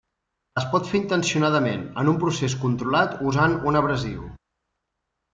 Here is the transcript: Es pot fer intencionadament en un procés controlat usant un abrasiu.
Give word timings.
Es 0.59 0.63
pot 0.69 0.87
fer 0.91 0.95
intencionadament 0.99 1.83
en 2.03 2.09
un 2.13 2.17
procés 2.23 2.55
controlat 2.63 3.13
usant 3.33 3.53
un 3.73 3.77
abrasiu. 3.83 4.25